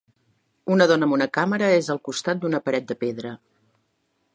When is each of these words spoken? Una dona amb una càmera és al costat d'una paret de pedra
Una 0.75 0.87
dona 0.93 1.07
amb 1.09 1.17
una 1.17 1.27
càmera 1.39 1.69
és 1.83 1.93
al 1.95 2.03
costat 2.09 2.43
d'una 2.47 2.63
paret 2.71 2.89
de 2.95 3.01
pedra 3.05 3.37